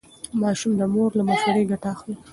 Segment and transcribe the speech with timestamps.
[0.41, 2.15] ماشوم د مور له مشورې ګټه اخلي.